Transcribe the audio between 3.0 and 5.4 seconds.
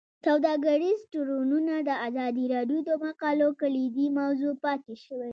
مقالو کلیدي موضوع پاتې شوی.